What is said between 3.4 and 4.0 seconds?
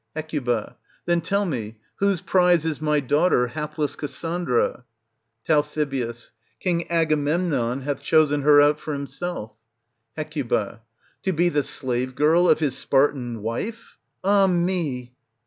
hapless